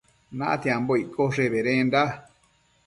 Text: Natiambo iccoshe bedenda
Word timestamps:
Natiambo 0.37 0.93
iccoshe 1.03 1.43
bedenda 1.53 2.01